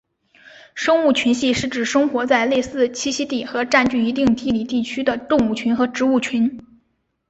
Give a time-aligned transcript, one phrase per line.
[0.73, 6.59] 生物群系是指生活在类似栖息地和占据一定地理地区的动物群和植物群。